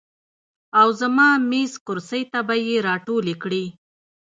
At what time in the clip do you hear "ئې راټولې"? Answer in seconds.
2.65-3.35